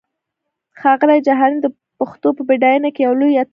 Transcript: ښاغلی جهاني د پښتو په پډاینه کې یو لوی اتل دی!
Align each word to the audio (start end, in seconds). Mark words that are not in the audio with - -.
ښاغلی 0.79 1.19
جهاني 1.27 1.57
د 1.61 1.65
پښتو 1.97 2.29
په 2.37 2.41
پډاینه 2.47 2.89
کې 2.95 3.01
یو 3.07 3.13
لوی 3.19 3.33
اتل 3.41 3.47
دی! 3.47 3.49